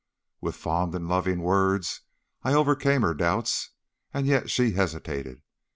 [0.41, 2.01] "With fond and loving words
[2.41, 3.69] I overcame her doubts,
[4.11, 5.43] and yet she hesitated.